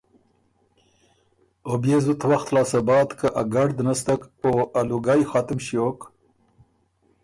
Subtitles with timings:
[1.67, 5.99] او بيې زُت وخت لاسته بعد که ا ګړد نستک او ا لوګئ ختُم ݭیوک،